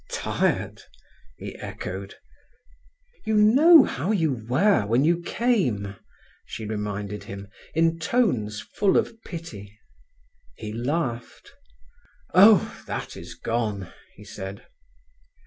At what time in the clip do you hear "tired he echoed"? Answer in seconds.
0.11-2.15